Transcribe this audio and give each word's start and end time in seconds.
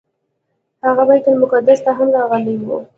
هغه 0.85 1.03
بیت 1.09 1.25
المقدس 1.31 1.79
ته 1.85 1.91
هم 1.97 2.07
راغلی 2.17 2.55
و. 2.57 2.65